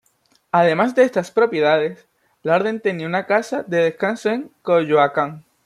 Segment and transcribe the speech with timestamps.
[0.51, 2.07] Además de estas propiedades,
[2.41, 5.45] la orden tenía una casa de descanso en Coyoacán.